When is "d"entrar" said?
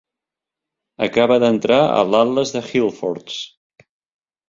1.45-1.79